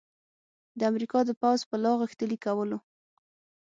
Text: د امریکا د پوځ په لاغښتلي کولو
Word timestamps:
د 0.77 0.79
امریکا 0.91 1.19
د 1.25 1.31
پوځ 1.41 1.59
په 1.69 1.75
لاغښتلي 1.83 2.37
کولو 2.45 2.77